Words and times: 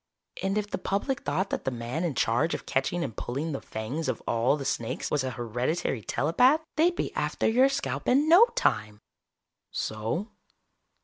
And 0.41 0.57
if 0.57 0.67
the 0.67 0.79
public 0.79 1.21
thought 1.21 1.51
that 1.51 1.63
the 1.63 1.69
man 1.69 2.03
in 2.03 2.15
charge 2.15 2.55
of 2.55 2.65
catching 2.65 3.03
and 3.03 3.15
pulling 3.15 3.51
the 3.51 3.61
fangs 3.61 4.09
of 4.09 4.19
all 4.27 4.57
the 4.57 4.65
snakes 4.65 5.11
was 5.11 5.23
a 5.23 5.29
hereditary 5.29 6.01
telepath, 6.01 6.61
they'd 6.75 6.95
be 6.95 7.13
after 7.13 7.47
your 7.47 7.69
scalp 7.69 8.07
in 8.07 8.27
no 8.27 8.47
time." 8.55 9.01
"So?" 9.69 10.31